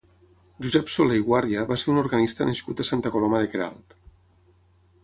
[0.65, 3.97] Josep Soler i Guàrdia va ser un organista nascut a Santa Coloma de Queralt.